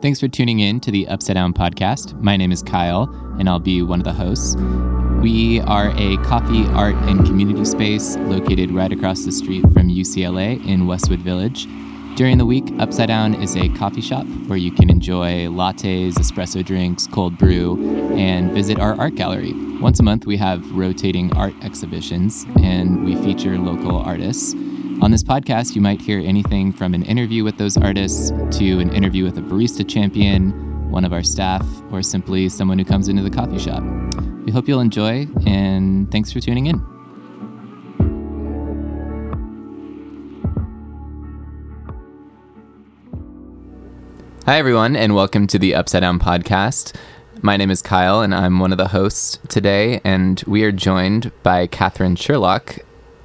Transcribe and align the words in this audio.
Thanks 0.00 0.20
for 0.20 0.28
tuning 0.28 0.60
in 0.60 0.78
to 0.80 0.92
the 0.92 1.08
Upside 1.08 1.34
Down 1.34 1.52
podcast. 1.52 2.14
My 2.22 2.36
name 2.36 2.52
is 2.52 2.62
Kyle, 2.62 3.08
and 3.40 3.48
I'll 3.48 3.58
be 3.58 3.82
one 3.82 3.98
of 3.98 4.04
the 4.04 4.12
hosts. 4.12 4.54
We 5.20 5.58
are 5.62 5.90
a 5.96 6.16
coffee, 6.18 6.66
art, 6.66 6.94
and 7.08 7.26
community 7.26 7.64
space 7.64 8.16
located 8.18 8.70
right 8.70 8.92
across 8.92 9.24
the 9.24 9.32
street 9.32 9.62
from 9.72 9.88
UCLA 9.88 10.64
in 10.64 10.86
Westwood 10.86 11.18
Village. 11.18 11.66
During 12.14 12.38
the 12.38 12.46
week, 12.46 12.72
Upside 12.78 13.08
Down 13.08 13.34
is 13.42 13.56
a 13.56 13.68
coffee 13.70 14.00
shop 14.00 14.24
where 14.46 14.56
you 14.56 14.70
can 14.70 14.88
enjoy 14.88 15.46
lattes, 15.46 16.12
espresso 16.12 16.64
drinks, 16.64 17.08
cold 17.08 17.36
brew, 17.36 18.14
and 18.16 18.52
visit 18.52 18.78
our 18.78 18.96
art 19.00 19.16
gallery. 19.16 19.52
Once 19.80 19.98
a 19.98 20.04
month, 20.04 20.26
we 20.26 20.36
have 20.36 20.64
rotating 20.76 21.36
art 21.36 21.54
exhibitions, 21.64 22.46
and 22.62 23.04
we 23.04 23.16
feature 23.16 23.58
local 23.58 23.96
artists. 23.96 24.54
On 25.00 25.12
this 25.12 25.22
podcast, 25.22 25.76
you 25.76 25.80
might 25.80 26.00
hear 26.00 26.18
anything 26.18 26.72
from 26.72 26.92
an 26.92 27.04
interview 27.04 27.44
with 27.44 27.56
those 27.56 27.76
artists 27.76 28.30
to 28.58 28.80
an 28.80 28.92
interview 28.92 29.22
with 29.22 29.38
a 29.38 29.40
barista 29.40 29.88
champion, 29.88 30.50
one 30.90 31.04
of 31.04 31.12
our 31.12 31.22
staff, 31.22 31.64
or 31.92 32.02
simply 32.02 32.48
someone 32.48 32.80
who 32.80 32.84
comes 32.84 33.08
into 33.08 33.22
the 33.22 33.30
coffee 33.30 33.60
shop. 33.60 33.84
We 34.44 34.50
hope 34.50 34.66
you'll 34.66 34.80
enjoy, 34.80 35.28
and 35.46 36.10
thanks 36.10 36.32
for 36.32 36.40
tuning 36.40 36.66
in. 36.66 36.80
Hi, 44.46 44.58
everyone, 44.58 44.96
and 44.96 45.14
welcome 45.14 45.46
to 45.46 45.60
the 45.60 45.76
Upside 45.76 46.00
Down 46.00 46.18
podcast. 46.18 46.96
My 47.40 47.56
name 47.56 47.70
is 47.70 47.82
Kyle, 47.82 48.20
and 48.20 48.34
I'm 48.34 48.58
one 48.58 48.72
of 48.72 48.78
the 48.78 48.88
hosts 48.88 49.38
today, 49.48 50.00
and 50.02 50.42
we 50.48 50.64
are 50.64 50.72
joined 50.72 51.30
by 51.44 51.68
Catherine 51.68 52.16
Sherlock, 52.16 52.80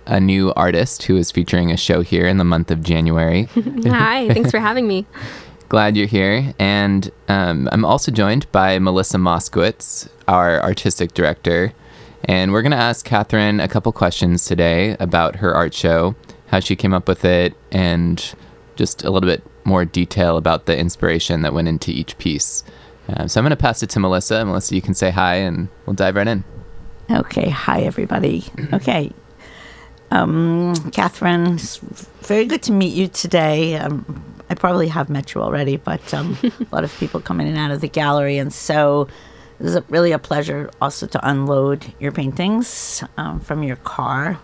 a 0.05 0.19
new 0.19 0.53
artist 0.53 1.03
who 1.03 1.17
is 1.17 1.31
featuring 1.31 1.71
a 1.71 1.77
show 1.77 2.01
here 2.01 2.27
in 2.27 2.37
the 2.37 2.43
month 2.43 2.71
of 2.71 2.83
January. 2.83 3.43
Hi, 3.85 4.27
thanks 4.29 4.51
for 4.51 4.59
having 4.59 4.87
me. 4.87 5.05
Glad 5.69 5.97
you're 5.97 6.07
here. 6.07 6.53
And 6.59 7.09
um, 7.29 7.67
I'm 7.71 7.83
also 7.85 8.11
joined 8.11 8.51
by 8.51 8.77
Melissa 8.79 9.17
Moskowitz, 9.17 10.07
our 10.27 10.61
artistic 10.61 11.13
director. 11.13 11.73
And 12.25 12.51
we're 12.51 12.61
going 12.61 12.71
to 12.71 12.77
ask 12.77 13.05
Catherine 13.05 13.59
a 13.59 13.67
couple 13.67 13.91
questions 13.91 14.45
today 14.45 14.95
about 14.99 15.37
her 15.37 15.53
art 15.53 15.73
show, 15.73 16.15
how 16.47 16.59
she 16.59 16.75
came 16.75 16.93
up 16.93 17.07
with 17.07 17.25
it, 17.25 17.55
and 17.71 18.35
just 18.75 19.03
a 19.03 19.09
little 19.09 19.27
bit 19.27 19.43
more 19.65 19.83
detail 19.85 20.37
about 20.37 20.65
the 20.65 20.77
inspiration 20.77 21.41
that 21.41 21.53
went 21.53 21.67
into 21.67 21.91
each 21.91 22.17
piece. 22.17 22.63
Um, 23.07 23.27
so 23.27 23.39
I'm 23.39 23.43
going 23.43 23.49
to 23.49 23.57
pass 23.57 23.83
it 23.83 23.89
to 23.91 23.99
Melissa. 23.99 24.45
Melissa, 24.45 24.75
you 24.75 24.81
can 24.81 24.93
say 24.93 25.09
hi 25.11 25.35
and 25.35 25.69
we'll 25.85 25.95
dive 25.95 26.15
right 26.15 26.27
in. 26.27 26.43
Okay. 27.11 27.49
Hi, 27.49 27.81
everybody. 27.81 28.43
Okay. 28.73 29.11
Um, 30.13 30.75
Catherine, 30.91 31.57
very 32.21 32.45
good 32.45 32.61
to 32.63 32.71
meet 32.71 32.93
you 32.93 33.07
today. 33.07 33.77
Um, 33.77 34.23
I 34.47 34.53
probably 34.53 34.87
have 34.89 35.09
met 35.09 35.33
you 35.33 35.41
already, 35.41 35.77
but 35.77 36.13
um, 36.13 36.37
a 36.43 36.51
lot 36.71 36.83
of 36.83 36.95
people 36.99 37.19
come 37.19 37.41
in 37.41 37.47
and 37.47 37.57
out 37.57 37.71
of 37.71 37.81
the 37.81 37.87
gallery, 37.87 38.37
and 38.37 38.53
so 38.53 39.07
it 39.59 39.65
is 39.65 39.75
a, 39.75 39.81
really 39.89 40.11
a 40.11 40.19
pleasure 40.19 40.69
also 40.79 41.07
to 41.07 41.27
unload 41.27 41.91
your 41.99 42.11
paintings 42.11 43.03
um, 43.17 43.39
from 43.39 43.63
your 43.63 43.77
car. 43.77 44.39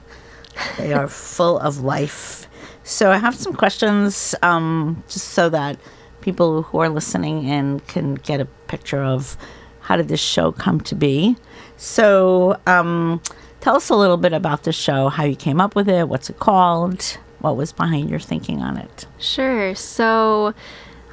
They 0.79 0.91
are 0.91 1.07
full 1.37 1.59
of 1.59 1.81
life. 1.81 2.47
So 2.83 3.11
I 3.11 3.17
have 3.17 3.35
some 3.35 3.53
questions, 3.53 4.33
um, 4.41 5.03
just 5.07 5.29
so 5.29 5.49
that 5.49 5.77
people 6.21 6.63
who 6.63 6.79
are 6.79 6.89
listening 6.89 7.43
in 7.43 7.81
can 7.81 8.15
get 8.15 8.41
a 8.41 8.45
picture 8.67 9.03
of 9.03 9.37
how 9.81 9.97
did 9.97 10.07
this 10.07 10.19
show 10.19 10.51
come 10.51 10.81
to 10.81 10.95
be. 10.95 11.37
So 11.77 12.59
um, 12.65 13.21
Tell 13.61 13.75
us 13.75 13.89
a 13.89 13.95
little 13.95 14.17
bit 14.17 14.33
about 14.33 14.63
the 14.63 14.71
show, 14.71 15.09
how 15.09 15.25
you 15.25 15.35
came 15.35 15.59
up 15.59 15.75
with 15.75 15.89
it, 15.89 16.07
what's 16.07 16.29
it 16.29 16.39
called, 16.39 17.17
what 17.39 17.57
was 17.57 17.73
behind 17.73 18.09
your 18.09 18.19
thinking 18.19 18.61
on 18.61 18.77
it. 18.77 19.05
Sure. 19.17 19.75
So 19.75 20.53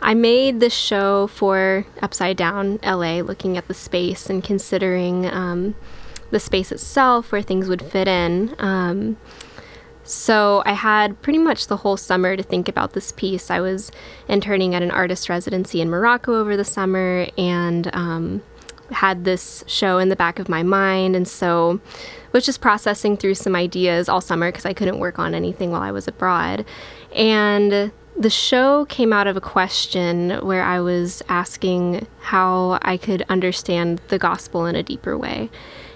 I 0.01 0.15
made 0.15 0.61
this 0.61 0.75
show 0.75 1.27
for 1.27 1.87
Upside 2.01 2.37
Down 2.37 2.79
LA, 2.85 3.21
looking 3.21 3.57
at 3.57 3.67
the 3.67 3.75
space 3.75 4.31
and 4.31 4.45
considering 4.45 5.27
um, 5.27 5.75
the 6.31 6.39
space 6.39 6.71
itself, 6.71 7.33
where 7.33 7.43
things 7.43 7.69
would 7.69 7.83
fit 7.83 8.07
in. 8.07 8.55
Um, 8.59 9.17
so 10.05 10.63
I 10.65 10.75
had 10.75 11.21
pretty 11.23 11.41
much 11.41 11.67
the 11.67 11.79
whole 11.79 11.97
summer 11.97 12.37
to 12.37 12.43
think 12.43 12.69
about 12.69 12.93
this 12.93 13.11
piece. 13.11 13.51
I 13.51 13.61
was 13.61 13.91
interning 14.29 14.73
at 14.73 14.83
an 14.83 14.93
artist 14.93 15.29
residency 15.29 15.81
in 15.81 15.91
Morocco 15.91 16.39
over 16.39 16.57
the 16.57 16.65
summer 16.65 17.27
and 17.37 17.91
um, 17.93 18.43
had 18.91 19.25
this 19.25 19.65
show 19.67 19.99
in 19.99 20.09
the 20.09 20.17
back 20.17 20.39
of 20.39 20.49
my 20.49 20.63
mind. 20.63 21.17
And 21.17 21.27
so 21.27 21.81
was 22.33 22.45
just 22.45 22.61
processing 22.61 23.17
through 23.17 23.35
some 23.35 23.57
ideas 23.57 24.09
all 24.09 24.21
summer 24.21 24.53
because 24.53 24.67
I 24.67 24.75
couldn't 24.75 24.99
work 24.99 25.19
on 25.19 25.35
anything 25.35 25.71
while 25.71 25.83
I 25.83 25.91
was 25.91 26.07
abroad. 26.07 26.65
And 27.15 27.91
the 28.19 28.31
show 28.31 28.85
came 28.87 29.13
out 29.13 29.27
of 29.27 29.37
a 29.37 29.41
question 29.41 30.31
where 30.47 30.63
I 30.63 30.81
was 30.81 31.23
asking 31.29 32.07
how 32.21 32.79
I 32.83 32.97
could 32.97 33.25
understand 33.29 34.01
the 34.09 34.19
gospel 34.19 34.67
in 34.67 34.77
a 34.77 34.83
deeper 34.83 35.17
way. 35.17 35.51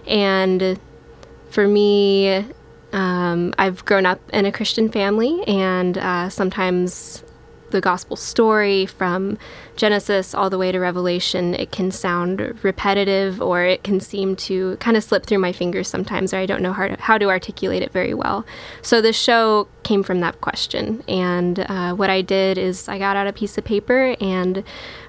And 0.07 0.81
for 1.51 1.69
me, 1.69 2.45
um, 2.93 3.55
I've 3.59 3.85
grown 3.85 4.07
up 4.07 4.21
in 4.33 4.47
a 4.47 4.53
Christian 4.53 4.91
family, 4.91 5.43
and 5.47 5.97
uh, 5.97 6.29
sometimes 6.29 7.23
the 7.71 7.81
gospel 7.81 8.17
story 8.17 8.87
from 8.87 9.39
Genesis 9.77 10.35
all 10.35 10.51
the 10.51 10.59
way 10.59 10.73
to 10.73 10.79
Revelation, 10.79 11.55
it 11.55 11.73
can 11.73 11.91
sound 11.91 12.63
repetitive 12.63 13.41
or 13.41 13.65
it 13.65 13.83
can 13.83 14.01
seem 14.01 14.37
to 14.37 14.77
kind 14.77 14.97
of 14.97 15.03
slip 15.03 15.25
through 15.25 15.39
my 15.39 15.53
fingers 15.53 15.89
sometimes, 15.89 16.35
or 16.35 16.39
I 16.39 16.47
don't 16.47 16.63
know 16.63 16.73
how 16.73 16.89
to, 16.89 17.01
how 17.01 17.19
to 17.19 17.29
articulate 17.29 17.83
it 17.83 17.93
very 17.93 18.15
well. 18.15 18.45
So 18.83 19.01
this 19.01 19.17
show 19.17 19.69
came 19.83 20.03
from 20.03 20.21
that 20.21 20.41
question. 20.41 21.03
And 21.09 21.61
uh, 21.61 21.95
what 21.95 22.11
I 22.11 22.21
did 22.21 22.59
is 22.59 22.89
I 22.89 22.99
got 22.99 23.17
out 23.17 23.27
a 23.27 23.33
piece 23.33 23.57
of 23.57 23.65
paper 23.65 24.17
and 24.21 24.63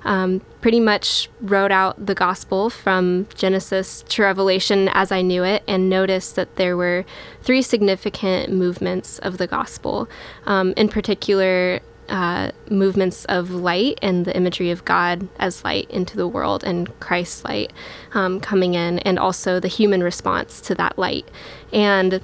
um, 0.03 0.41
pretty 0.61 0.79
much 0.79 1.29
wrote 1.41 1.72
out 1.72 2.05
the 2.05 2.16
gospel 2.16 2.69
from 2.69 3.28
Genesis 3.35 4.03
to 4.09 4.22
Revelation 4.23 4.89
as 4.93 5.11
I 5.11 5.22
knew 5.22 5.43
it, 5.43 5.63
and 5.67 5.89
noticed 5.89 6.35
that 6.35 6.55
there 6.55 6.78
were 6.78 7.05
three 7.41 7.61
significant 7.61 8.53
movements 8.53 9.19
of 9.19 9.38
the 9.38 9.47
gospel. 9.47 10.07
Um, 10.45 10.73
in 10.78 10.88
particular, 10.88 11.81
uh, 12.11 12.51
movements 12.69 13.25
of 13.25 13.51
light 13.51 13.97
and 14.01 14.25
the 14.25 14.35
imagery 14.35 14.69
of 14.69 14.85
God 14.85 15.27
as 15.39 15.63
light 15.63 15.89
into 15.89 16.17
the 16.17 16.27
world 16.27 16.63
and 16.63 16.99
Christ's 16.99 17.44
light 17.45 17.72
um, 18.13 18.39
coming 18.39 18.73
in, 18.75 18.99
and 18.99 19.17
also 19.17 19.59
the 19.59 19.67
human 19.67 20.03
response 20.03 20.61
to 20.61 20.75
that 20.75 20.99
light. 20.99 21.27
And 21.72 22.22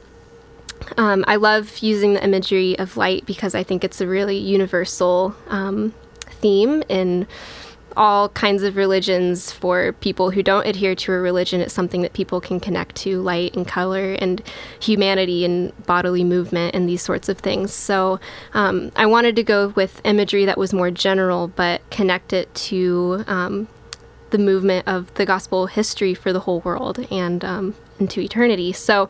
um, 0.97 1.23
I 1.27 1.37
love 1.37 1.79
using 1.79 2.13
the 2.13 2.23
imagery 2.23 2.77
of 2.77 2.97
light 2.97 3.25
because 3.25 3.55
I 3.55 3.63
think 3.63 3.83
it's 3.83 4.01
a 4.01 4.07
really 4.07 4.37
universal 4.37 5.35
um, 5.47 5.93
theme 6.29 6.83
in 6.89 7.25
all 7.97 8.29
kinds 8.29 8.63
of 8.63 8.75
religions 8.75 9.51
for 9.51 9.93
people 9.93 10.31
who 10.31 10.43
don't 10.43 10.65
adhere 10.65 10.95
to 10.95 11.11
a 11.11 11.17
religion. 11.17 11.59
It's 11.59 11.73
something 11.73 12.01
that 12.03 12.13
people 12.13 12.39
can 12.39 12.59
connect 12.59 12.95
to 12.97 13.21
light 13.21 13.55
and 13.55 13.67
color 13.67 14.13
and 14.13 14.41
humanity 14.79 15.43
and 15.43 15.73
bodily 15.85 16.23
movement 16.23 16.75
and 16.75 16.87
these 16.87 17.01
sorts 17.01 17.27
of 17.27 17.39
things. 17.39 17.73
So 17.73 18.19
um, 18.53 18.91
I 18.95 19.05
wanted 19.05 19.35
to 19.37 19.43
go 19.43 19.69
with 19.69 20.01
imagery 20.05 20.45
that 20.45 20.57
was 20.57 20.73
more 20.73 20.91
general 20.91 21.47
but 21.47 21.81
connect 21.89 22.33
it 22.33 22.53
to 22.55 23.23
um, 23.27 23.67
the 24.29 24.37
movement 24.37 24.87
of 24.87 25.13
the 25.15 25.25
gospel 25.25 25.67
history 25.67 26.13
for 26.13 26.31
the 26.33 26.41
whole 26.41 26.59
world 26.61 27.05
and 27.11 27.43
um, 27.43 27.75
into 27.99 28.19
eternity. 28.19 28.73
So, 28.73 29.09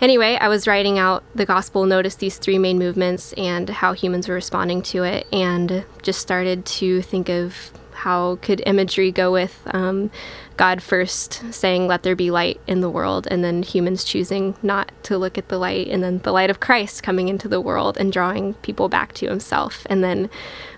anyway, 0.00 0.36
I 0.40 0.48
was 0.48 0.66
writing 0.66 0.98
out 0.98 1.22
the 1.34 1.46
gospel, 1.46 1.84
noticed 1.84 2.18
these 2.20 2.38
three 2.38 2.58
main 2.58 2.78
movements 2.78 3.32
and 3.34 3.68
how 3.68 3.92
humans 3.92 4.28
were 4.28 4.34
responding 4.34 4.82
to 4.82 5.02
it, 5.04 5.26
and 5.32 5.84
just 6.02 6.20
started 6.20 6.64
to 6.66 7.02
think 7.02 7.28
of 7.28 7.72
how 8.02 8.36
could 8.42 8.60
imagery 8.66 9.12
go 9.12 9.30
with 9.30 9.62
um, 9.66 10.10
God 10.56 10.82
first 10.82 11.54
saying, 11.54 11.86
Let 11.86 12.02
there 12.02 12.16
be 12.16 12.32
light 12.32 12.60
in 12.66 12.80
the 12.80 12.90
world, 12.90 13.28
and 13.30 13.44
then 13.44 13.62
humans 13.62 14.02
choosing 14.02 14.56
not 14.60 14.90
to 15.04 15.16
look 15.16 15.38
at 15.38 15.48
the 15.48 15.56
light, 15.56 15.86
and 15.86 16.02
then 16.02 16.18
the 16.18 16.32
light 16.32 16.50
of 16.50 16.58
Christ 16.58 17.04
coming 17.04 17.28
into 17.28 17.46
the 17.46 17.60
world 17.60 17.96
and 17.96 18.12
drawing 18.12 18.54
people 18.54 18.88
back 18.88 19.12
to 19.14 19.28
Himself, 19.28 19.86
and 19.88 20.02
then 20.02 20.28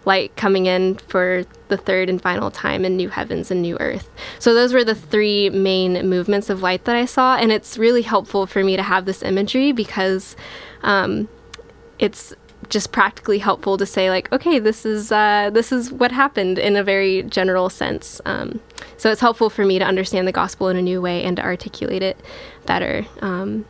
light 0.04 0.36
coming 0.36 0.66
in 0.66 0.96
for 0.96 1.44
the 1.68 1.78
third 1.78 2.10
and 2.10 2.20
final 2.20 2.50
time 2.50 2.84
in 2.84 2.94
new 2.94 3.08
heavens 3.08 3.50
and 3.50 3.62
new 3.62 3.78
earth. 3.78 4.10
So, 4.38 4.52
those 4.52 4.74
were 4.74 4.84
the 4.84 4.94
three 4.94 5.48
main 5.48 6.06
movements 6.06 6.50
of 6.50 6.60
light 6.60 6.84
that 6.84 6.94
I 6.94 7.06
saw, 7.06 7.36
and 7.36 7.50
it's 7.50 7.78
really 7.78 8.02
helpful 8.02 8.46
for 8.46 8.62
me 8.62 8.76
to 8.76 8.82
have 8.82 9.06
this 9.06 9.22
imagery 9.22 9.72
because 9.72 10.36
um, 10.82 11.30
it's 11.98 12.34
just 12.68 12.92
practically 12.92 13.38
helpful 13.38 13.76
to 13.76 13.86
say 13.86 14.10
like 14.10 14.30
okay 14.32 14.58
this 14.58 14.84
is 14.84 15.12
uh, 15.12 15.50
this 15.52 15.72
is 15.72 15.90
what 15.90 16.12
happened 16.12 16.58
in 16.58 16.76
a 16.76 16.84
very 16.84 17.22
general 17.22 17.70
sense. 17.70 18.20
Um, 18.24 18.60
so 18.96 19.10
it's 19.10 19.20
helpful 19.20 19.50
for 19.50 19.64
me 19.64 19.78
to 19.78 19.84
understand 19.84 20.26
the 20.28 20.32
gospel 20.32 20.68
in 20.68 20.76
a 20.76 20.82
new 20.82 21.00
way 21.00 21.24
and 21.24 21.36
to 21.36 21.42
articulate 21.42 22.02
it 22.02 22.18
better 22.66 23.06
um, 23.20 23.64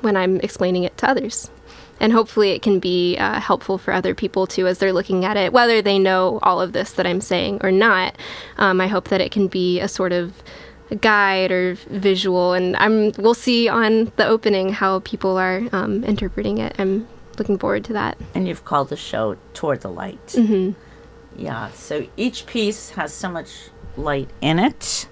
when 0.00 0.16
i'm 0.16 0.40
explaining 0.40 0.84
it 0.84 0.96
to 0.98 1.08
others. 1.08 1.50
And 1.98 2.12
hopefully 2.12 2.50
it 2.50 2.60
can 2.60 2.78
be 2.78 3.16
uh, 3.16 3.40
helpful 3.40 3.78
for 3.78 3.92
other 3.92 4.14
people 4.14 4.46
too 4.46 4.66
as 4.66 4.78
they're 4.78 4.92
looking 4.92 5.24
at 5.24 5.36
it 5.36 5.52
whether 5.52 5.80
they 5.80 5.98
know 5.98 6.38
all 6.42 6.60
of 6.60 6.72
this 6.72 6.92
that 6.92 7.06
i'm 7.06 7.20
saying 7.20 7.60
or 7.62 7.70
not. 7.70 8.16
Um, 8.58 8.80
i 8.80 8.86
hope 8.86 9.08
that 9.08 9.20
it 9.20 9.32
can 9.32 9.48
be 9.48 9.80
a 9.80 9.88
sort 9.88 10.12
of 10.12 10.42
guide 11.00 11.50
or 11.50 11.74
visual 11.88 12.52
and 12.52 12.76
i'm 12.76 13.10
we'll 13.18 13.34
see 13.34 13.68
on 13.68 14.12
the 14.14 14.24
opening 14.24 14.72
how 14.72 15.00
people 15.00 15.36
are 15.36 15.62
um, 15.72 16.04
interpreting 16.04 16.58
it. 16.58 16.76
I'm 16.78 17.08
looking 17.38 17.58
forward 17.58 17.84
to 17.84 17.92
that. 17.94 18.18
And 18.34 18.46
you've 18.48 18.64
called 18.64 18.88
the 18.88 18.96
show 18.96 19.36
Toward 19.54 19.80
the 19.80 19.90
Light. 19.90 20.26
Mm-hmm. 20.28 20.72
Yeah, 21.40 21.70
so 21.72 22.06
each 22.16 22.46
piece 22.46 22.90
has 22.90 23.12
so 23.12 23.28
much 23.28 23.50
light 23.96 24.30
in 24.40 24.58
it, 24.58 25.06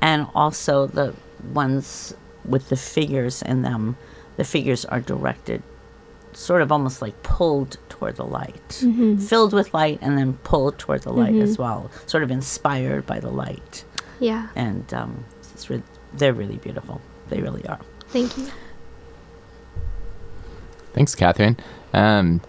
and 0.00 0.26
also 0.34 0.86
the 0.86 1.14
ones 1.52 2.14
with 2.44 2.68
the 2.68 2.76
figures 2.76 3.42
in 3.42 3.62
them, 3.62 3.96
the 4.36 4.44
figures 4.44 4.84
are 4.84 5.00
directed 5.00 5.62
sort 6.32 6.62
of 6.62 6.72
almost 6.72 7.02
like 7.02 7.22
pulled 7.22 7.76
toward 7.88 8.16
the 8.16 8.24
light, 8.24 8.84
filled 9.20 9.52
with 9.52 9.72
light, 9.74 9.98
and 10.00 10.16
then 10.16 10.32
pulled 10.44 10.78
toward 10.78 11.02
the 11.02 11.12
light 11.12 11.34
as 11.34 11.58
well, 11.58 11.90
sort 12.06 12.22
of 12.22 12.30
inspired 12.30 13.06
by 13.06 13.20
the 13.20 13.30
light. 13.30 13.84
Yeah. 14.18 14.48
And 14.56 14.92
um, 14.94 15.24
it's 15.52 15.68
re- 15.68 15.82
they're 16.14 16.32
really 16.32 16.56
beautiful. 16.56 17.00
They 17.28 17.40
really 17.40 17.66
are. 17.66 17.80
Thank 18.08 18.36
you. 18.38 18.46
Thanks, 20.94 21.14
Catherine. 21.14 21.56
Um, 21.92 22.40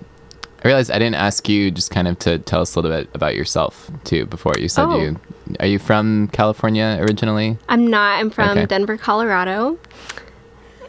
I 0.64 0.68
realized 0.68 0.92
I 0.92 1.00
didn't 1.00 1.16
ask 1.16 1.48
you 1.50 1.72
just 1.72 1.92
kind 1.92 2.08
of 2.08 2.18
to 2.20 2.40
tell 2.40 2.62
us 2.62 2.76
a 2.76 2.80
little 2.80 2.96
bit 2.98 3.10
about 3.14 3.36
yourself 3.36 3.92
too 4.06 4.26
before 4.26 4.54
you 4.58 4.70
said 4.70 4.86
Oh. 4.86 5.00
you 5.00 5.20
are 5.60 5.66
you 5.66 5.78
from 5.80 6.30
California 6.30 6.98
originally? 7.02 7.58
I'm 7.68 7.88
not. 7.88 8.20
I'm 8.20 8.30
from 8.30 8.50
Okay. 8.58 8.66
Denver, 8.66 8.98
Colorado. 8.98 9.78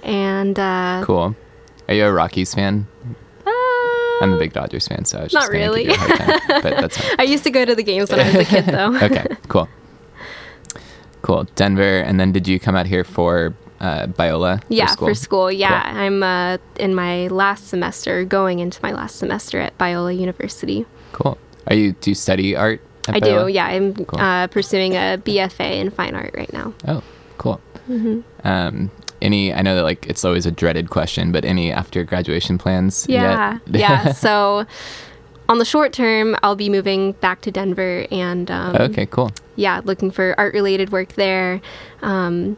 And 0.03 0.59
uh, 0.59 1.03
Cool. 1.05 1.35
Are 1.89 1.95
you 1.95 2.05
a 2.05 2.13
Rockies 2.13 2.55
fan? 2.55 2.87
uh, 3.47 3.51
I'm 4.23 4.33
a 4.33 4.39
big 4.39 4.53
Dodgers 4.53 4.87
fan, 4.87 5.05
so 5.05 5.19
I 5.19 5.23
was 5.25 5.33
Not 5.33 5.49
really. 5.51 5.85
give 5.85 5.97
you 5.99 6.05
a 6.05 6.07
hard 6.07 6.19
time, 6.19 6.63
but 6.63 6.81
that's 6.81 6.97
fine. 7.01 7.17
I 7.19 7.23
used 7.25 7.45
to 7.45 7.51
go 7.51 7.65
to 7.65 7.75
the 7.75 7.83
games 7.83 8.11
when 8.11 8.21
I 8.21 8.27
was 8.27 8.35
a 8.37 8.45
kid, 8.45 8.67
though. 8.67 8.95
okay, 9.03 9.27
cool. 9.49 9.69
Cool. 11.23 11.45
Denver, 11.57 11.99
and 12.01 12.21
then 12.21 12.33
did 12.33 12.47
you 12.47 12.61
come 12.61 12.77
out 12.77 12.87
here 12.87 13.03
for 13.05 13.55
uh, 13.85 14.07
Biola? 14.07 14.63
Yeah, 14.69 14.87
school? 14.87 15.09
for 15.09 15.15
school. 15.15 15.53
Yeah, 15.53 15.83
Cool. 15.91 16.01
I'm 16.01 16.23
uh, 16.23 16.59
in 16.77 16.95
my 16.95 17.27
last 17.29 17.69
semester, 17.69 18.25
going 18.25 18.59
into 18.61 18.79
my 18.83 18.93
last 18.93 19.17
semester 19.17 19.61
at 19.61 19.77
Biola 19.79 20.17
University. 20.19 20.87
Cool. 21.13 21.37
Are 21.69 21.75
you 21.75 21.93
do 22.01 22.11
you 22.11 22.15
study 22.15 22.57
art? 22.57 22.81
I 23.09 23.21
Biola? 23.21 23.47
do. 23.47 23.53
Yeah, 23.53 23.67
I'm 23.67 23.95
Cool. 23.95 24.19
uh, 24.21 24.47
pursuing 24.49 24.95
a 24.95 25.19
BFA 25.23 25.81
in 25.81 25.91
fine 25.91 26.15
art 26.15 26.35
right 26.35 26.53
now. 26.53 26.73
Oh, 26.89 27.03
cool. 27.39 27.61
Mm-hmm. 27.89 28.21
Um, 28.49 28.91
any? 29.21 29.53
I 29.53 29.61
know 29.63 29.75
that 29.77 29.83
like 29.85 30.07
it's 30.07 30.25
always 30.25 30.47
a 30.47 30.51
dreaded 30.51 30.89
question, 30.91 31.33
but 31.33 31.45
any 31.45 31.71
after 31.71 32.03
graduation 32.05 32.57
plans? 32.59 33.07
Yeah, 33.09 33.59
yeah. 33.67 34.13
So, 34.25 34.65
on 35.49 35.59
the 35.59 35.65
short 35.67 35.93
term, 35.93 36.35
I'll 36.43 36.57
be 36.57 36.71
moving 36.71 37.13
back 37.21 37.43
to 37.43 37.51
Denver 37.51 38.07
and 38.11 38.51
um, 38.51 38.77
okay, 38.77 39.05
cool. 39.07 39.31
yeah, 39.57 39.83
looking 39.85 40.11
for 40.11 40.35
art 40.39 40.55
related 40.55 40.91
work 40.93 41.13
there. 41.15 41.61
Um, 42.01 42.57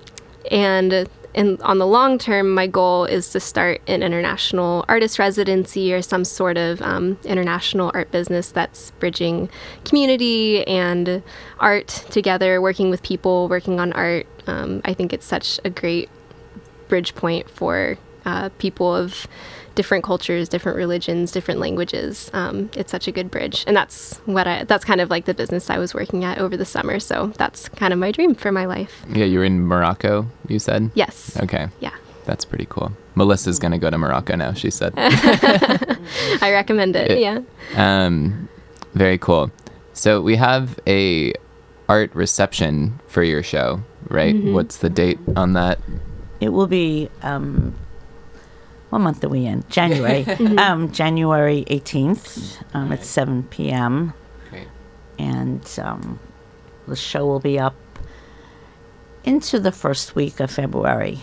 and 0.51 1.09
in, 1.37 1.61
on 1.61 1.79
the 1.79 1.87
long 1.87 2.19
term, 2.19 2.55
my 2.55 2.67
goal 2.67 3.05
is 3.05 3.29
to 3.31 3.41
start 3.41 3.83
an 3.87 4.03
international 4.03 4.87
artist 4.89 5.19
residency 5.19 5.93
or 5.93 6.01
some 6.01 6.25
sort 6.25 6.57
of 6.57 6.81
um, 6.81 7.19
international 7.25 7.91
art 7.93 8.11
business 8.11 8.51
that's 8.51 8.91
bridging 8.93 9.51
community 9.85 10.67
and 10.67 11.23
art 11.61 11.89
together, 12.11 12.61
working 12.63 12.89
with 12.89 13.03
people, 13.03 13.49
working 13.49 13.79
on 13.79 13.93
art. 13.93 14.27
Um, 14.47 14.81
I 14.87 14.95
think 14.95 15.13
it's 15.13 15.27
such 15.27 15.61
a 15.63 15.69
great 15.69 16.09
bridge 16.89 17.15
point 17.15 17.51
for 17.51 17.99
uh, 18.25 18.49
people 18.59 18.95
of 18.95 19.27
different 19.77 20.03
cultures, 20.03 20.49
different 20.49 20.77
religions, 20.77 21.31
different 21.31 21.61
languages. 21.61 22.29
Um, 22.33 22.69
it's 22.75 22.91
such 22.91 23.07
a 23.07 23.13
good 23.13 23.31
bridge, 23.31 23.63
and 23.69 23.77
that's 23.77 24.17
what 24.25 24.49
I. 24.49 24.65
That's 24.65 24.85
kind 24.85 25.01
of 25.01 25.09
like 25.09 25.27
the 25.27 25.35
business 25.35 25.71
I 25.71 25.79
was 25.79 25.95
working 25.95 26.25
at 26.25 26.39
over 26.39 26.57
the 26.57 26.65
summer. 26.65 26.99
So 26.99 27.29
that's 27.39 27.69
kind 27.69 27.93
of 27.93 28.01
my 28.01 28.11
dream 28.11 28.35
for 28.35 28.51
my 28.51 28.65
life. 28.67 29.05
Yeah, 29.09 29.27
you 29.27 29.39
were 29.39 29.45
in 29.45 29.63
Morocco. 29.65 30.27
You 30.49 30.59
said. 30.59 30.91
Yes. 30.95 31.37
Okay, 31.41 31.69
Yeah, 31.79 31.95
that's 32.25 32.45
pretty 32.45 32.67
cool. 32.69 32.91
Melissa's 33.15 33.59
gonna 33.61 33.79
go 33.79 33.89
to 33.89 33.97
Morocco 33.97 34.35
now. 34.35 34.53
She 34.53 34.71
said. 34.71 34.93
I 34.97 36.51
recommend 36.53 36.97
it. 36.97 37.13
It- 37.13 37.21
yeah. 37.21 37.41
Um, 37.77 38.49
very 38.95 39.19
cool. 39.19 39.51
So 39.93 40.21
we 40.21 40.37
have 40.37 40.79
a 40.87 41.33
art 41.89 42.15
reception 42.15 42.99
for 43.07 43.23
your 43.23 43.43
show, 43.43 43.81
right? 44.09 44.35
Mm-hmm. 44.35 44.53
What's 44.55 44.79
the 44.79 44.91
date 44.91 45.19
on 45.37 45.53
that? 45.55 45.79
It 46.41 46.51
will 46.51 46.67
be 46.67 47.09
um, 47.23 47.75
what 48.97 49.03
month 49.03 49.23
are 49.25 49.29
we 49.29 49.45
in? 49.45 49.63
January. 49.69 50.25
Mm-hmm. 50.37 50.59
um, 50.59 50.91
January 50.91 51.65
eighteenth. 51.67 52.57
Um, 52.73 52.93
at 52.93 53.05
seven 53.05 53.43
p.m. 53.43 54.15
Great. 54.49 54.69
and 55.19 55.79
um, 55.83 56.19
the 56.89 56.97
show 56.97 57.27
will 57.27 57.41
be 57.41 57.59
up 57.59 57.75
into 59.25 59.61
the 59.61 59.71
first 59.73 60.15
week 60.15 60.41
of 60.41 60.51
February. 60.51 61.21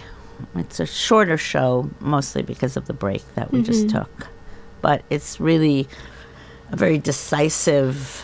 It's 0.55 0.79
a 0.79 0.85
shorter 0.85 1.37
show, 1.37 1.89
mostly 1.99 2.43
because 2.43 2.77
of 2.77 2.85
the 2.85 2.93
break 2.93 3.23
that 3.33 3.51
we 3.51 3.63
just 3.63 3.89
took, 3.89 4.27
but 4.81 5.03
it's 5.09 5.39
really 5.39 5.87
a 6.71 6.75
very 6.75 6.99
decisive 6.99 8.23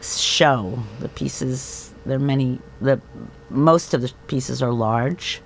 show. 0.00 0.78
The 1.00 1.08
pieces, 1.10 1.92
there 2.06 2.16
are 2.16 2.20
many. 2.20 2.58
The 2.80 3.00
most 3.50 3.92
of 3.92 4.00
the 4.00 4.12
pieces 4.28 4.62
are 4.62 4.72
large, 4.72 5.42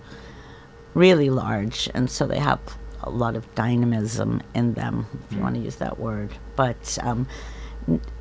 really 0.95 1.31
large, 1.31 1.89
and 1.95 2.09
so 2.11 2.27
they 2.27 2.39
have 2.39 2.61
a 3.03 3.11
lot 3.11 3.37
of 3.37 3.53
dynamism 3.55 4.43
in 4.55 4.75
them, 4.75 5.07
if 5.25 5.37
you 5.37 5.43
want 5.43 5.55
to 5.57 5.61
use 5.61 5.77
that 5.77 5.99
word. 5.99 6.31
But 6.57 6.99
um, 7.03 7.27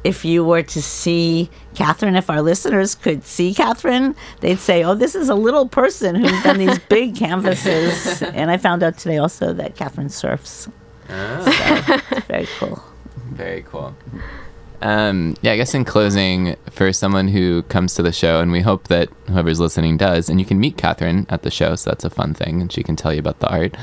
if 0.04 0.26
you 0.26 0.44
were 0.44 0.64
to 0.64 0.82
see 0.82 1.50
Catherine, 1.76 2.16
if 2.16 2.30
our 2.30 2.42
listeners 2.42 2.96
could 2.96 3.24
see 3.24 3.54
Catherine, 3.54 4.16
they'd 4.40 4.60
say, 4.60 4.84
"Oh, 4.84 4.96
this 4.96 5.16
is 5.16 5.30
a 5.30 5.36
little 5.36 5.68
person 5.68 6.16
who's 6.16 6.44
done 6.44 6.58
these 6.58 6.80
big 6.90 7.16
canvases." 7.16 8.22
And 8.22 8.50
I 8.52 8.58
found 8.58 8.84
out 8.84 8.98
today 8.98 9.18
also 9.18 9.54
that 9.54 9.76
Catherine 9.76 10.10
surfs. 10.10 10.68
So 11.08 11.98
very 12.28 12.48
cool. 12.58 12.82
Very 13.32 13.64
cool. 13.64 13.96
Um, 14.82 15.36
yeah, 15.42 15.52
I 15.52 15.58
guess 15.58 15.76
in 15.76 15.86
closing, 15.86 16.56
for 16.72 16.92
someone 16.92 17.28
who 17.28 17.62
comes 17.64 17.94
to 17.96 18.02
the 18.02 18.12
show, 18.12 18.40
and 18.40 18.52
we 18.52 18.62
hope 18.62 18.88
that 18.88 19.10
whoever's 19.28 19.60
listening 19.60 19.98
does, 19.98 20.28
and 20.28 20.40
you 20.40 20.46
can 20.46 20.60
meet 20.60 20.78
Catherine 20.78 21.28
at 21.30 21.44
the 21.44 21.52
show, 21.52 21.76
so 21.76 21.92
that's 21.92 22.04
a 22.04 22.10
fun 22.10 22.34
thing, 22.34 22.62
and 22.62 22.72
she 22.72 22.82
can 22.82 22.96
tell 22.96 23.14
you 23.14 23.20
about 23.20 23.40
the 23.40 23.50
art. 23.50 23.78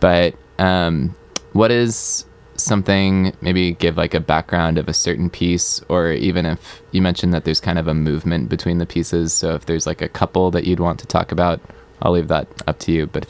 But 0.00 0.34
um, 0.58 1.14
what 1.52 1.70
is 1.70 2.24
something, 2.56 3.34
maybe 3.40 3.72
give 3.72 3.96
like 3.96 4.14
a 4.14 4.20
background 4.20 4.78
of 4.78 4.88
a 4.88 4.92
certain 4.92 5.30
piece, 5.30 5.80
or 5.88 6.12
even 6.12 6.44
if 6.46 6.82
you 6.92 7.00
mentioned 7.02 7.32
that 7.32 7.44
there's 7.44 7.60
kind 7.60 7.78
of 7.78 7.86
a 7.88 7.94
movement 7.94 8.48
between 8.48 8.78
the 8.78 8.86
pieces, 8.86 9.32
so 9.32 9.54
if 9.54 9.66
there's 9.66 9.86
like 9.86 10.02
a 10.02 10.08
couple 10.08 10.50
that 10.50 10.64
you'd 10.64 10.80
want 10.80 10.98
to 11.00 11.06
talk 11.06 11.32
about, 11.32 11.60
I'll 12.02 12.12
leave 12.12 12.28
that 12.28 12.48
up 12.66 12.78
to 12.80 12.92
you. 12.92 13.06
But 13.06 13.26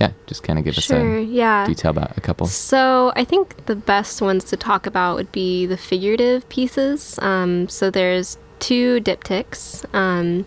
yeah, 0.00 0.12
just 0.26 0.42
kind 0.42 0.58
of 0.58 0.64
give 0.64 0.74
Sure. 0.74 1.20
us 1.20 1.26
Yeah. 1.28 1.64
a 1.64 1.66
detail 1.66 1.90
about 1.92 2.16
a 2.18 2.20
couple. 2.20 2.46
So 2.48 3.12
I 3.16 3.24
think 3.24 3.66
the 3.66 3.76
best 3.76 4.20
ones 4.20 4.44
to 4.44 4.56
talk 4.56 4.86
about 4.86 5.16
would 5.16 5.32
be 5.32 5.64
the 5.66 5.76
figurative 5.76 6.48
pieces. 6.48 7.18
Um, 7.22 7.68
so 7.68 7.90
there's 7.90 8.36
two 8.58 9.00
diptychs. 9.00 9.84
Um, 9.94 10.44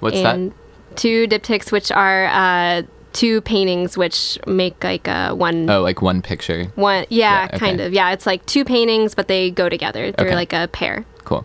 What's 0.00 0.18
and 0.18 0.52
two 0.96 1.26
diptychs, 1.26 1.72
which 1.72 1.90
are 1.92 2.26
uh, 2.26 2.82
two 3.12 3.40
paintings, 3.40 3.96
which 3.96 4.38
make 4.46 4.82
like 4.84 5.08
a 5.08 5.34
one. 5.34 5.66
that? 5.66 5.76
Oh, 5.78 5.82
like 5.82 6.00
one 6.02 6.22
picture. 6.22 6.64
One, 6.76 7.06
yeah, 7.08 7.48
Yeah, 7.52 7.58
kind 7.58 7.80
of. 7.80 7.92
Yeah, 7.92 8.12
it's 8.12 8.26
like 8.26 8.44
two 8.46 8.64
paintings, 8.64 9.14
but 9.14 9.28
they 9.28 9.50
go 9.50 9.68
together. 9.68 10.12
They're 10.12 10.26
Okay. 10.28 10.34
like 10.36 10.52
a 10.52 10.68
pair. 10.68 11.04
Cool. 11.24 11.44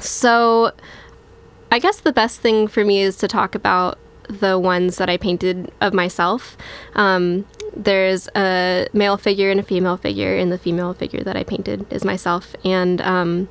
So, 0.00 0.72
I 1.72 1.78
guess 1.78 2.00
the 2.00 2.12
best 2.12 2.40
thing 2.40 2.68
for 2.68 2.84
me 2.84 3.02
is 3.02 3.16
to 3.16 3.28
talk 3.28 3.54
about 3.54 3.98
the 4.28 4.58
ones 4.58 4.96
that 4.98 5.08
I 5.10 5.16
painted 5.16 5.70
of 5.80 5.92
myself. 5.92 6.56
Um, 6.94 7.46
there's 7.76 8.28
a 8.36 8.86
male 8.92 9.16
figure 9.16 9.50
and 9.50 9.58
a 9.58 9.62
female 9.62 9.96
figure, 9.96 10.36
and 10.36 10.52
the 10.52 10.58
female 10.58 10.94
figure 10.94 11.22
that 11.24 11.36
I 11.36 11.44
painted 11.44 11.86
is 11.92 12.04
myself. 12.04 12.54
And 12.64 13.00
um, 13.00 13.48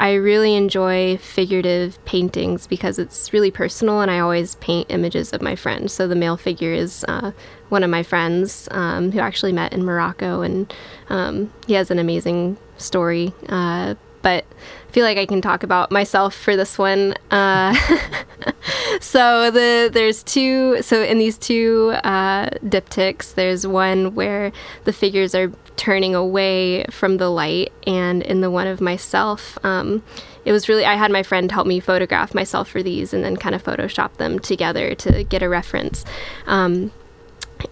I 0.00 0.14
really 0.14 0.54
enjoy 0.54 1.18
figurative 1.18 2.02
paintings 2.06 2.66
because 2.66 2.98
it's 2.98 3.34
really 3.34 3.50
personal, 3.50 4.00
and 4.00 4.10
I 4.10 4.18
always 4.18 4.54
paint 4.56 4.86
images 4.90 5.34
of 5.34 5.42
my 5.42 5.54
friends. 5.54 5.92
So 5.92 6.08
the 6.08 6.14
male 6.14 6.38
figure 6.38 6.72
is 6.72 7.04
uh, 7.06 7.32
one 7.68 7.84
of 7.84 7.90
my 7.90 8.02
friends 8.02 8.66
um, 8.70 9.12
who 9.12 9.20
actually 9.20 9.52
met 9.52 9.74
in 9.74 9.84
Morocco, 9.84 10.40
and 10.40 10.72
um, 11.10 11.52
he 11.66 11.74
has 11.74 11.90
an 11.90 11.98
amazing 11.98 12.56
story. 12.78 13.34
Uh, 13.50 13.94
but 14.22 14.46
I 14.88 14.90
feel 14.90 15.04
like 15.04 15.18
I 15.18 15.26
can 15.26 15.42
talk 15.42 15.62
about 15.62 15.90
myself 15.90 16.34
for 16.34 16.56
this 16.56 16.78
one. 16.78 17.14
Uh, 17.30 17.74
so 19.00 19.50
the 19.50 19.90
there's 19.92 20.22
two. 20.22 20.80
So 20.80 21.02
in 21.02 21.18
these 21.18 21.36
two 21.36 21.92
uh, 22.04 22.48
diptychs, 22.64 23.34
there's 23.34 23.66
one 23.66 24.14
where 24.14 24.50
the 24.84 24.94
figures 24.94 25.34
are 25.34 25.52
turning 25.80 26.14
away 26.14 26.84
from 26.90 27.16
the 27.16 27.30
light, 27.30 27.72
and 27.86 28.22
in 28.22 28.42
the 28.42 28.50
one 28.50 28.66
of 28.66 28.82
myself, 28.82 29.56
um, 29.64 30.02
it 30.44 30.52
was 30.52 30.68
really 30.68 30.84
I 30.84 30.96
had 30.96 31.10
my 31.10 31.22
friend 31.22 31.50
help 31.50 31.66
me 31.66 31.80
photograph 31.80 32.34
myself 32.34 32.68
for 32.68 32.82
these, 32.82 33.14
and 33.14 33.24
then 33.24 33.38
kind 33.38 33.54
of 33.54 33.64
Photoshop 33.64 34.12
them 34.18 34.38
together 34.38 34.94
to 34.96 35.24
get 35.24 35.42
a 35.42 35.48
reference. 35.48 36.04
Um, 36.46 36.92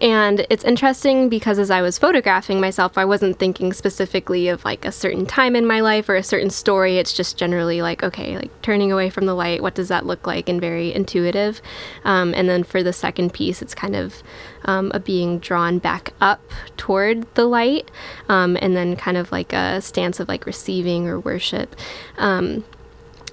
And 0.01 0.45
it's 0.49 0.63
interesting 0.63 1.29
because 1.29 1.59
as 1.59 1.71
I 1.71 1.81
was 1.81 1.97
photographing 1.97 2.59
myself, 2.61 2.97
I 2.97 3.05
wasn't 3.05 3.39
thinking 3.39 3.73
specifically 3.73 4.47
of 4.47 4.63
like 4.65 4.85
a 4.85 4.91
certain 4.91 5.25
time 5.25 5.55
in 5.55 5.65
my 5.65 5.81
life 5.81 6.09
or 6.09 6.15
a 6.15 6.23
certain 6.23 6.49
story. 6.49 6.97
It's 6.97 7.13
just 7.13 7.37
generally 7.37 7.81
like, 7.81 8.03
okay, 8.03 8.37
like 8.37 8.61
turning 8.61 8.91
away 8.91 9.09
from 9.09 9.25
the 9.25 9.33
light, 9.33 9.61
what 9.61 9.75
does 9.75 9.89
that 9.89 10.05
look 10.05 10.25
like? 10.25 10.49
And 10.49 10.61
very 10.61 10.93
intuitive. 10.93 11.61
Um, 12.03 12.33
and 12.33 12.47
then 12.47 12.63
for 12.63 12.83
the 12.83 12.93
second 12.93 13.33
piece, 13.33 13.61
it's 13.61 13.75
kind 13.75 13.95
of 13.95 14.23
um, 14.65 14.91
a 14.93 14.99
being 14.99 15.39
drawn 15.39 15.79
back 15.79 16.13
up 16.21 16.41
toward 16.77 17.33
the 17.35 17.45
light. 17.45 17.91
Um, 18.27 18.57
and 18.61 18.75
then 18.75 18.95
kind 18.95 19.17
of 19.17 19.31
like 19.31 19.53
a 19.53 19.81
stance 19.81 20.19
of 20.19 20.27
like 20.27 20.45
receiving 20.45 21.07
or 21.07 21.19
worship. 21.19 21.75
Um, 22.17 22.63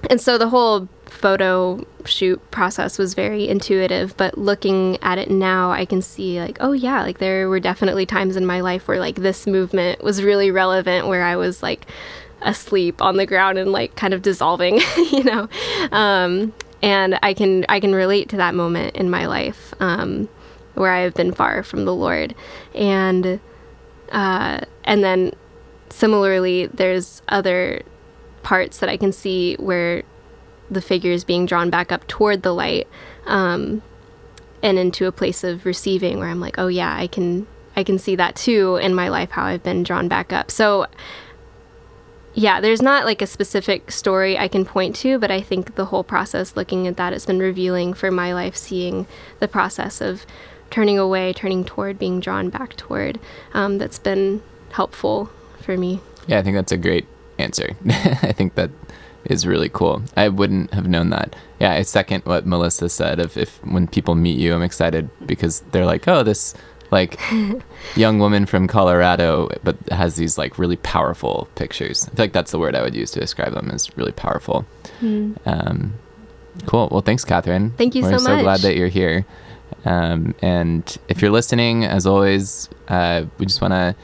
and 0.09 0.19
so 0.21 0.37
the 0.37 0.49
whole 0.49 0.87
photo 1.05 1.85
shoot 2.05 2.39
process 2.51 2.97
was 2.97 3.13
very 3.13 3.47
intuitive 3.47 4.15
but 4.17 4.37
looking 4.37 4.97
at 5.01 5.17
it 5.17 5.29
now 5.29 5.71
i 5.71 5.85
can 5.85 6.01
see 6.01 6.39
like 6.39 6.57
oh 6.59 6.71
yeah 6.71 7.01
like 7.01 7.17
there 7.17 7.49
were 7.49 7.59
definitely 7.59 8.05
times 8.05 8.35
in 8.35 8.45
my 8.45 8.61
life 8.61 8.87
where 8.87 8.99
like 8.99 9.15
this 9.15 9.47
movement 9.47 10.03
was 10.03 10.23
really 10.23 10.51
relevant 10.51 11.07
where 11.07 11.23
i 11.23 11.35
was 11.35 11.63
like 11.63 11.85
asleep 12.41 13.01
on 13.01 13.17
the 13.17 13.25
ground 13.25 13.57
and 13.57 13.71
like 13.71 13.95
kind 13.95 14.13
of 14.13 14.21
dissolving 14.21 14.79
you 15.11 15.23
know? 15.23 15.49
Um, 15.91 16.53
and 16.81 17.17
i 17.23 17.33
can 17.33 17.65
i 17.67 17.79
can 17.79 17.95
relate 17.95 18.29
to 18.29 18.37
that 18.37 18.53
moment 18.53 18.95
in 18.95 19.09
my 19.09 19.25
life 19.25 19.73
um, 19.79 20.29
where 20.75 20.91
i 20.91 20.99
have 20.99 21.15
been 21.15 21.33
far 21.33 21.63
from 21.63 21.85
the 21.85 21.95
lord. 21.95 22.35
And 22.75 23.39
uh, 24.11 24.61
and 24.83 25.03
then 25.03 25.33
similarly 25.89 26.67
there's 26.67 27.21
other 27.27 27.81
parts 28.47 28.79
that 28.79 28.89
i 28.89 28.97
can 28.97 29.11
see 29.11 29.55
where 29.55 30.03
the 30.69 30.81
figure 30.81 31.11
is 31.11 31.23
being 31.23 31.45
drawn 31.45 31.69
back 31.69 31.91
up 31.91 32.05
toward 32.07 32.43
the 32.43 32.53
light 32.53 32.87
um, 33.25 33.81
and 34.61 34.77
into 34.77 35.05
a 35.05 35.11
place 35.11 35.43
of 35.43 35.65
receiving 35.65 36.19
where 36.19 36.29
I'm 36.29 36.39
like, 36.39 36.55
oh 36.57 36.67
yeah, 36.67 36.95
I 36.95 37.07
can 37.07 37.47
I 37.75 37.83
can 37.83 37.99
see 37.99 38.15
that 38.15 38.35
too 38.35 38.77
in 38.77 38.95
my 38.95 39.09
life 39.09 39.31
how 39.31 39.45
I've 39.45 39.63
been 39.63 39.83
drawn 39.83 40.07
back 40.07 40.33
up. 40.33 40.49
So 40.49 40.87
yeah, 42.33 42.61
there's 42.61 42.81
not 42.81 43.05
like 43.05 43.21
a 43.21 43.27
specific 43.27 43.91
story 43.91 44.37
I 44.37 44.47
can 44.47 44.65
point 44.65 44.95
to, 44.97 45.17
but 45.17 45.31
I 45.31 45.41
think 45.41 45.75
the 45.75 45.85
whole 45.85 46.03
process 46.03 46.55
looking 46.55 46.87
at 46.87 46.97
that 46.97 47.13
has 47.13 47.25
been 47.25 47.39
revealing 47.39 47.93
for 47.93 48.11
my 48.11 48.33
life, 48.33 48.55
seeing 48.55 49.07
the 49.39 49.47
process 49.47 50.01
of 50.01 50.25
turning 50.69 50.99
away, 50.99 51.33
turning 51.33 51.63
toward, 51.63 51.97
being 51.97 52.19
drawn 52.19 52.49
back 52.49 52.75
toward. 52.75 53.19
Um, 53.53 53.77
that's 53.77 53.99
been 53.99 54.43
helpful 54.71 55.31
for 55.61 55.77
me. 55.77 56.01
Yeah, 56.27 56.39
I 56.39 56.41
think 56.43 56.55
that's 56.55 56.71
a 56.71 56.77
great 56.77 57.07
answer. 57.39 57.75
I 57.89 58.31
think 58.31 58.55
that 58.55 58.71
is 59.25 59.45
really 59.45 59.69
cool. 59.69 60.01
I 60.15 60.29
wouldn't 60.29 60.73
have 60.73 60.87
known 60.87 61.09
that. 61.09 61.35
Yeah, 61.59 61.73
I 61.73 61.81
second 61.81 62.23
what 62.25 62.45
Melissa 62.45 62.89
said. 62.89 63.19
If, 63.19 63.37
if 63.37 63.63
when 63.65 63.87
people 63.87 64.15
meet 64.15 64.39
you, 64.39 64.53
I'm 64.53 64.61
excited 64.61 65.09
because 65.25 65.61
they're 65.71 65.85
like, 65.85 66.07
oh, 66.07 66.23
this 66.23 66.53
like 66.91 67.19
young 67.95 68.19
woman 68.19 68.45
from 68.45 68.67
Colorado, 68.67 69.49
but 69.63 69.77
has 69.89 70.15
these 70.15 70.37
like 70.37 70.57
really 70.57 70.77
powerful 70.77 71.49
pictures. 71.55 72.07
I 72.07 72.15
feel 72.15 72.23
like 72.23 72.33
that's 72.33 72.51
the 72.51 72.59
word 72.59 72.75
I 72.75 72.81
would 72.81 72.95
use 72.95 73.11
to 73.11 73.19
describe 73.19 73.53
them 73.53 73.69
as 73.71 73.95
really 73.97 74.13
powerful. 74.13 74.65
Mm. 75.01 75.37
Um, 75.45 75.93
cool. 76.65 76.87
Well, 76.91 77.01
thanks, 77.01 77.25
Catherine. 77.25 77.71
Thank 77.71 77.95
you 77.95 78.03
We're 78.03 78.17
so, 78.17 78.25
so 78.25 78.41
glad 78.41 78.61
that 78.61 78.75
you're 78.75 78.87
here. 78.87 79.25
Um, 79.85 80.35
and 80.41 80.97
if 81.07 81.21
you're 81.21 81.31
listening, 81.31 81.83
as 81.83 82.05
always, 82.05 82.69
uh, 82.87 83.25
we 83.37 83.45
just 83.45 83.61
want 83.61 83.73
to 83.73 83.95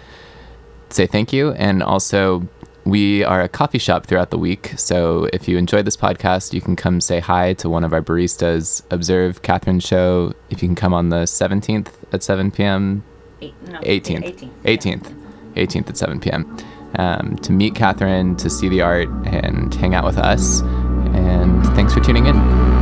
say 0.90 1.08
thank 1.08 1.34
you 1.34 1.52
and 1.54 1.82
also 1.82 2.48
we 2.86 3.24
are 3.24 3.42
a 3.42 3.50
coffee 3.50 3.78
shop 3.78 4.06
throughout 4.06 4.30
the 4.30 4.38
week. 4.38 4.74
So 4.78 5.30
if 5.32 5.48
you 5.48 5.58
enjoyed 5.58 5.86
this 5.86 5.98
podcast, 5.98 6.54
you 6.54 6.62
can 6.62 6.76
come 6.76 7.00
say 7.02 7.20
hi 7.20 7.54
to 7.54 7.70
one 7.70 7.84
of 7.84 7.94
our 7.94 8.02
baristas. 8.02 8.84
Observe 8.92 9.42
Catherine's 9.42 9.86
show. 9.86 10.34
If 10.50 10.62
you 10.62 10.68
can 10.68 10.76
come 10.76 10.94
on 10.94 11.10
the 11.10 11.24
17th 11.24 11.90
at 12.12 12.24
7 12.24 12.52
p.m. 12.52 13.04
Eight, 13.42 13.54
no, 13.68 13.80
18th. 13.80 14.52
18th. 14.64 14.64
18th. 14.64 15.24
18th 15.56 15.90
at 15.90 15.98
7 15.98 16.20
p.m. 16.20 16.58
Um, 16.96 17.38
to 17.38 17.52
meet 17.52 17.76
Catherine, 17.76 18.36
to 18.38 18.50
see 18.50 18.70
the 18.70 18.82
art, 18.82 19.10
and 19.26 19.74
hang 19.74 19.96
out 19.96 20.06
with 20.06 20.18
us. 20.18 20.62
And 20.62 21.66
thanks 21.76 21.94
for 21.94 22.02
tuning 22.02 22.26
in. 22.28 22.73